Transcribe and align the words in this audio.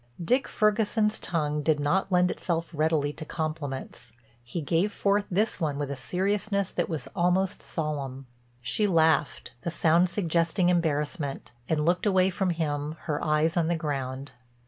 Dick 0.19 0.47
Ferguson's 0.47 1.19
tongue 1.19 1.61
did 1.61 1.79
not 1.79 2.11
lend 2.11 2.31
itself 2.31 2.71
readily 2.73 3.13
to 3.13 3.23
compliments. 3.23 4.13
He 4.43 4.59
gave 4.59 4.91
forth 4.91 5.25
this 5.29 5.59
one 5.59 5.77
with 5.77 5.91
a 5.91 5.95
seriousness 5.95 6.71
that 6.71 6.89
was 6.89 7.07
almost 7.15 7.61
solemn. 7.61 8.25
She 8.63 8.87
laughed, 8.87 9.51
the 9.61 9.69
sound 9.69 10.09
suggesting 10.09 10.69
embarrassment, 10.69 11.51
and 11.69 11.85
looked 11.85 12.07
away 12.07 12.31
from 12.31 12.49
him 12.49 12.95
her 13.01 13.23
eyes 13.23 13.55
on 13.55 13.67
the 13.67 13.75
ground. 13.75 14.31